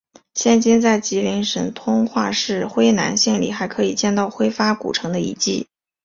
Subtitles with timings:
[0.33, 5.67] 现今在吉林省通化市辉南县里还可以见到辉发古城的遗址。